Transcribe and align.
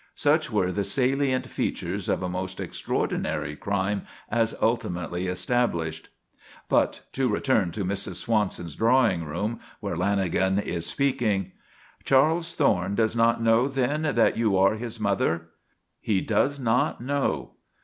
Such 0.15 0.51
were 0.51 0.71
the 0.71 0.83
salient 0.83 1.45
features 1.45 2.09
of 2.09 2.23
a 2.23 2.27
most 2.27 2.59
extraordinary 2.59 3.55
crime 3.55 4.07
as 4.29 4.55
ultimately 4.59 5.27
established. 5.27 6.09
But 6.69 7.01
to 7.11 7.29
return 7.29 7.69
to 7.73 7.85
Mrs. 7.85 8.15
Swanson's 8.15 8.75
drawing 8.75 9.23
room, 9.25 9.59
where 9.79 9.95
Lanagan 9.95 10.59
is 10.59 10.87
speaking: 10.87 11.51
"Charles 12.03 12.55
Thorne 12.55 12.95
does 12.95 13.15
not 13.15 13.43
know, 13.43 13.67
then, 13.67 14.01
that 14.15 14.35
you 14.37 14.57
are 14.57 14.73
his 14.73 14.99
mother?" 14.99 15.49
"He 15.99 16.19
does 16.19 16.57
not 16.57 16.99
know." 16.99 17.51